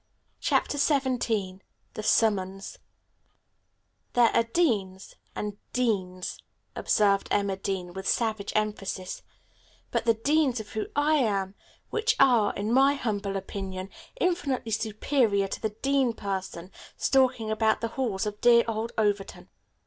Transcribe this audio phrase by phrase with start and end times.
[0.39, 1.59] CHAPTER XVII
[1.93, 2.79] THE SUMMONS
[4.13, 6.39] "There are Deans and deans,"
[6.75, 9.21] observed Emma Dean with savage emphasis,
[9.91, 11.53] "but the Deans, of whom I am
[11.91, 17.89] which, are, in my humble opinion, infinitely superior to the dean person stalking about the
[17.89, 19.49] halls of dear old Overton."